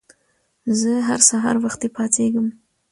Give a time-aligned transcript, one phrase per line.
[0.79, 2.47] زه هر سهار وختي پاڅېږم.